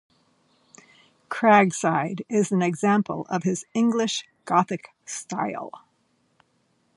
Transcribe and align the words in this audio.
Cragside 1.29 2.21
is 2.27 2.51
an 2.51 2.63
example 2.63 3.27
of 3.29 3.43
his 3.43 3.65
English 3.75 4.25
Gothic 4.45 4.87
style. 5.05 5.69